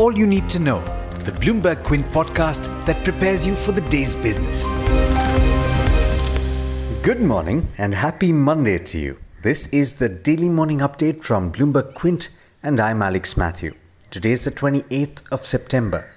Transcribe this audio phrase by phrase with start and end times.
[0.00, 0.80] all you need to know,
[1.26, 4.70] the Bloomberg Quint podcast that prepares you for the day's business.
[7.02, 9.18] Good morning and happy Monday to you.
[9.42, 12.30] This is the daily morning update from Bloomberg Quint,
[12.62, 13.74] and I'm Alex Matthew.
[14.10, 16.10] Today is the 28th of September.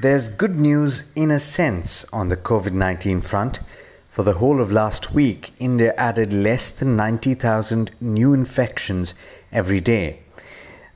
[0.00, 3.60] There's good news in a sense on the COVID 19 front.
[4.08, 9.14] For the whole of last week, India added less than 90,000 new infections
[9.52, 10.22] every day.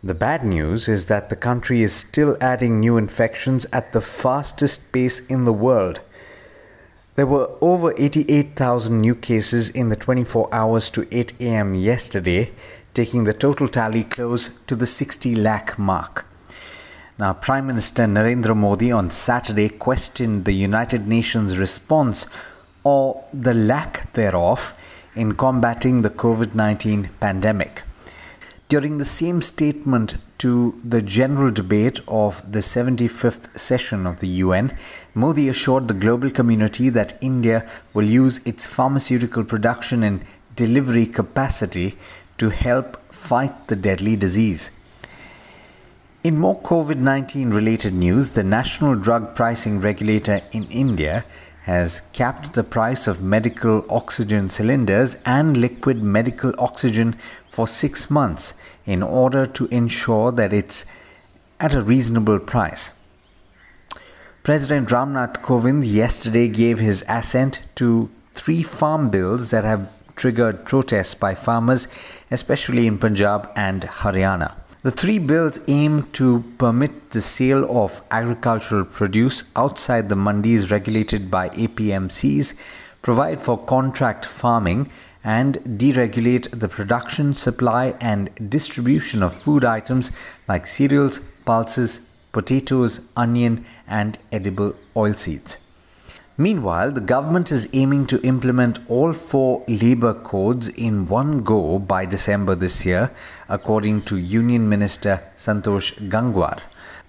[0.05, 4.91] The bad news is that the country is still adding new infections at the fastest
[4.91, 6.01] pace in the world.
[7.15, 12.51] There were over 88,000 new cases in the 24 hours to 8 am yesterday,
[12.95, 16.27] taking the total tally close to the 60 lakh mark.
[17.17, 22.27] Now, Prime Minister Narendra Modi on Saturday questioned the United Nations response
[22.83, 24.75] or the lack thereof
[25.15, 27.85] in combating the COVID 19 pandemic.
[28.73, 34.75] During the same statement to the general debate of the 75th session of the UN,
[35.13, 40.25] Modi assured the global community that India will use its pharmaceutical production and
[40.57, 41.99] delivery capacity
[42.39, 44.71] to help fight the deadly disease.
[46.25, 51.27] In more COVID 19 related news, the National Drug Pricing Regulator in India
[51.63, 57.15] has capped the price of medical oxygen cylinders and liquid medical oxygen
[57.49, 58.55] for six months
[58.85, 60.85] in order to ensure that it's
[61.61, 62.91] at a reasonable price.
[64.43, 71.15] President Ramnath Kovind yesterday gave his assent to three farm bills that have triggered protests
[71.15, 71.87] by farmers,
[72.31, 74.55] especially in Punjab and Haryana.
[74.83, 81.31] The three bills aim to permit the sale of agricultural produce outside the mandis regulated
[81.31, 82.59] by APMCs,
[83.01, 84.91] provide for contract farming,
[85.23, 90.11] and deregulate the production, supply, and distribution of food items
[90.49, 95.59] like cereals, pulses, potatoes, onion, and edible oilseeds.
[96.39, 102.07] Meanwhile, the government is aiming to implement all four labour codes in one go by
[102.07, 103.11] December this year,
[103.51, 106.59] according to Union Minister Santosh Gangwar.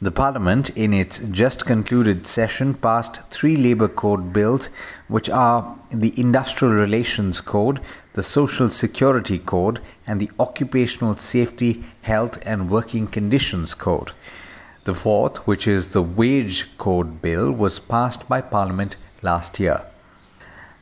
[0.01, 4.69] The Parliament, in its just concluded session, passed three labour code bills,
[5.07, 7.79] which are the Industrial Relations Code,
[8.11, 14.11] the Social Security Code, and the Occupational Safety, Health and Working Conditions Code.
[14.83, 19.83] The fourth, which is the Wage Code Bill, was passed by Parliament last year.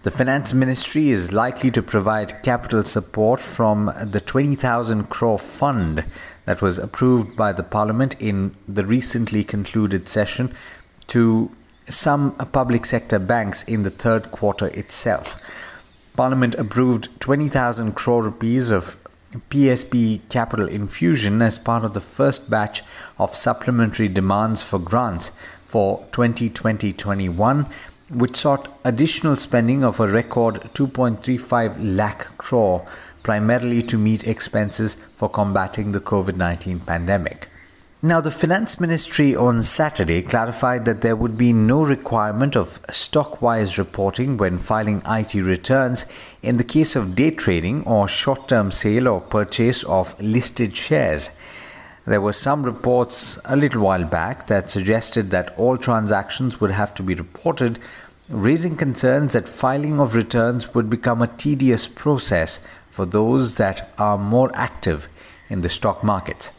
[0.03, 6.05] The Finance Ministry is likely to provide capital support from the 20,000 crore fund
[6.45, 10.55] that was approved by the Parliament in the recently concluded session
[11.07, 11.51] to
[11.85, 15.37] some public sector banks in the third quarter itself.
[16.15, 18.97] Parliament approved 20,000 crore rupees of
[19.51, 22.81] PSB capital infusion as part of the first batch
[23.17, 25.31] of supplementary demands for grants
[25.65, 27.65] for 2020 21
[28.13, 32.85] which sought additional spending of a record 2.35 lakh crore
[33.23, 37.47] primarily to meet expenses for combating the COVID 19 pandemic.
[38.03, 43.77] Now, the Finance Ministry on Saturday clarified that there would be no requirement of stockwise
[43.77, 46.07] reporting when filing IT returns
[46.41, 51.29] in the case of day trading or short term sale or purchase of listed shares.
[52.05, 56.95] There were some reports a little while back that suggested that all transactions would have
[56.95, 57.77] to be reported,
[58.31, 62.59] raising concerns that filing of returns would become a tedious process
[62.89, 65.09] for those that are more active
[65.49, 66.51] in the stock markets.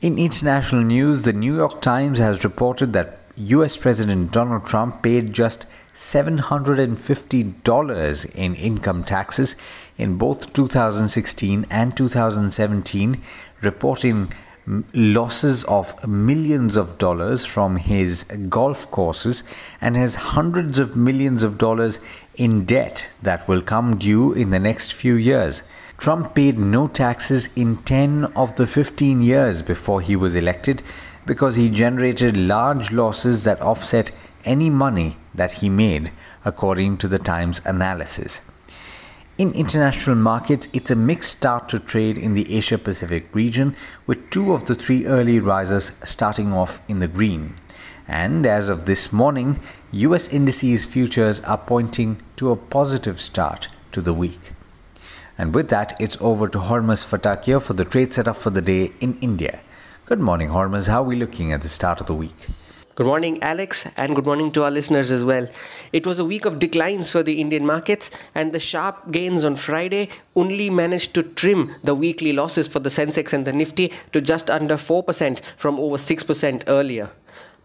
[0.00, 5.32] In international news, the New York Times has reported that US President Donald Trump paid
[5.32, 9.54] just $750 in income taxes
[9.96, 13.20] in both 2016 and 2017,
[13.60, 14.32] reporting
[14.92, 19.42] losses of millions of dollars from his golf courses
[19.80, 22.00] and has hundreds of millions of dollars
[22.36, 25.62] in debt that will come due in the next few years.
[25.96, 30.82] Trump paid no taxes in 10 of the 15 years before he was elected
[31.26, 34.12] because he generated large losses that offset
[34.44, 36.10] any money that he made,
[36.44, 38.40] according to the Times analysis.
[39.38, 44.30] In international markets, it's a mixed start to trade in the Asia Pacific region, with
[44.30, 47.54] two of the three early risers starting off in the green.
[48.08, 49.60] And as of this morning,
[49.92, 54.54] US indices futures are pointing to a positive start to the week.
[55.38, 58.90] And with that, it's over to Hormuz Fatakia for the trade setup for the day
[58.98, 59.60] in India.
[60.06, 60.88] Good morning, Hormuz.
[60.88, 62.48] How are we looking at the start of the week?
[62.98, 65.46] Good morning, Alex, and good morning to our listeners as well.
[65.92, 69.54] It was a week of declines for the Indian markets, and the sharp gains on
[69.54, 74.20] Friday only managed to trim the weekly losses for the Sensex and the Nifty to
[74.20, 77.08] just under 4% from over 6% earlier.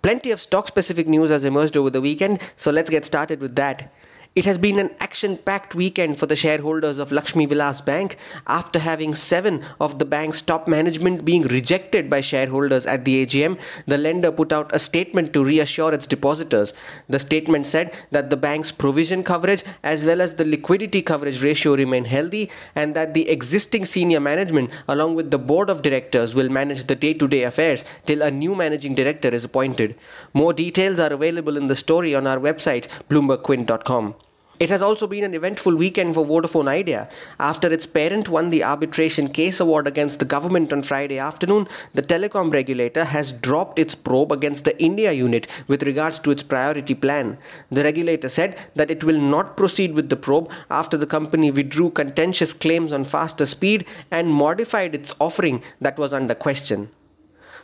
[0.04, 3.56] Plenty of stock specific news has emerged over the weekend, so let's get started with
[3.56, 3.92] that.
[4.36, 8.80] It has been an action packed weekend for the shareholders of Lakshmi Vilas Bank after
[8.80, 13.60] having seven of the bank's top management being rejected by shareholders at the AGM.
[13.86, 16.74] The lender put out a statement to reassure its depositors.
[17.08, 21.76] The statement said that the bank's provision coverage as well as the liquidity coverage ratio
[21.76, 26.50] remain healthy and that the existing senior management along with the board of directors will
[26.50, 29.96] manage the day to day affairs till a new managing director is appointed.
[30.34, 34.16] More details are available in the story on our website, bloombergquint.com.
[34.60, 37.10] It has also been an eventful weekend for Vodafone Idea.
[37.40, 42.04] After its parent won the arbitration case award against the government on Friday afternoon, the
[42.04, 46.94] telecom regulator has dropped its probe against the India unit with regards to its priority
[46.94, 47.40] plan.
[47.72, 51.90] The regulator said that it will not proceed with the probe after the company withdrew
[51.90, 56.90] contentious claims on faster speed and modified its offering that was under question.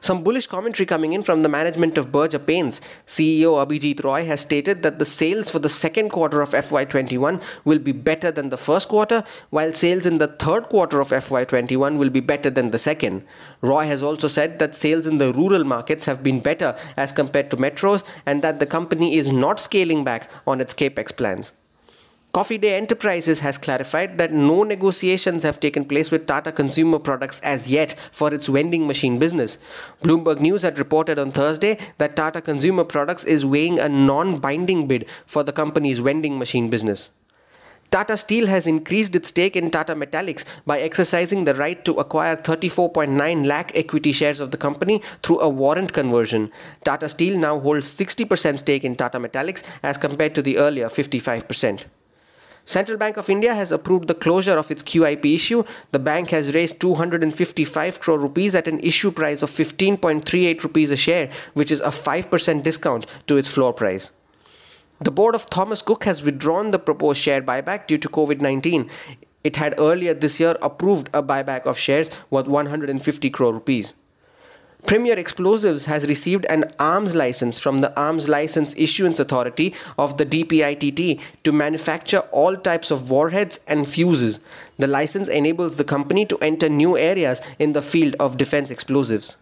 [0.02, 2.80] Some bullish commentary coming in from the management of Berger Paints.
[3.06, 7.80] CEO Abhijit Roy has stated that the sales for the second quarter of FY21 will
[7.80, 12.10] be better than the first quarter, while sales in the third quarter of FY21 will
[12.10, 13.24] be better than the second.
[13.62, 17.52] Roy has also said that sales in the rural markets have been better as compared
[17.52, 21.54] to metros and that the company is not scaling back on its capex plans.
[22.32, 27.40] Coffee Day Enterprises has clarified that no negotiations have taken place with Tata Consumer Products
[27.40, 29.58] as yet for its vending machine business.
[30.04, 34.86] Bloomberg News had reported on Thursday that Tata Consumer Products is weighing a non binding
[34.86, 37.10] bid for the company's vending machine business.
[37.90, 42.36] Tata Steel has increased its stake in Tata Metaliks by exercising the right to acquire
[42.36, 46.52] 34.9 lakh equity shares of the company through a warrant conversion.
[46.84, 51.86] Tata Steel now holds 60% stake in Tata Metaliks as compared to the earlier 55%.
[52.66, 55.64] Central Bank of India has approved the closure of its QIP issue.
[55.92, 60.98] The bank has raised 255 crore rupees at an issue price of 15.38 rupees a
[60.98, 64.12] share, which is a 5% discount to its floor price.
[65.02, 68.90] The board of Thomas Cook has withdrawn the proposed share buyback due to COVID 19.
[69.44, 73.94] It had earlier this year approved a buyback of shares worth 150 crore rupees.
[74.86, 80.26] Premier Explosives has received an arms license from the Arms License Issuance Authority of the
[80.26, 84.40] DPIIT to manufacture all types of warheads and fuses.
[84.78, 89.36] The license enables the company to enter new areas in the field of defense explosives.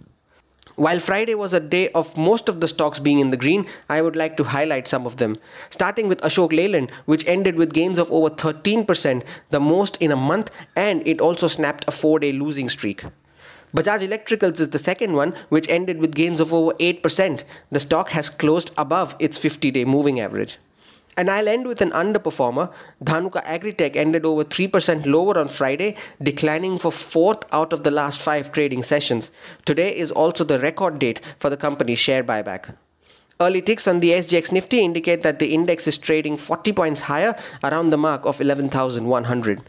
[0.75, 4.01] While Friday was a day of most of the stocks being in the green, I
[4.01, 5.38] would like to highlight some of them.
[5.69, 10.16] Starting with Ashok Leyland, which ended with gains of over 13%, the most in a
[10.16, 13.04] month, and it also snapped a four day losing streak.
[13.75, 17.44] Bajaj Electricals is the second one, which ended with gains of over 8%.
[17.69, 20.58] The stock has closed above its 50 day moving average.
[21.18, 22.72] And I'll end with an underperformer.
[23.04, 28.22] Dhanuka Agritech ended over 3% lower on Friday, declining for fourth out of the last
[28.22, 29.31] five trading sessions.
[29.66, 32.74] Today is also the record date for the company's share buyback.
[33.42, 37.36] Early ticks on the SGX Nifty indicate that the index is trading 40 points higher
[37.63, 39.62] around the mark of 11,100.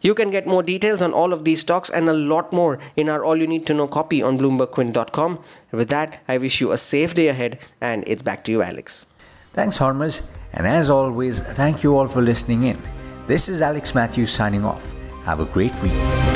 [0.00, 3.08] You can get more details on all of these stocks and a lot more in
[3.08, 5.38] our All You Need to Know copy on BloombergQuint.com.
[5.72, 9.06] With that, I wish you a safe day ahead, and it's back to you, Alex.
[9.52, 10.22] Thanks, Hormuz.
[10.52, 12.78] And as always, thank you all for listening in.
[13.26, 14.94] This is Alex Matthews signing off.
[15.24, 16.35] Have a great week.